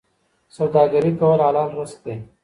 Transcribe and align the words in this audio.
سوداګري 0.55 1.11
کول 1.19 1.39
حلال 1.47 1.69
رزق 1.77 1.99
دی. 2.05 2.15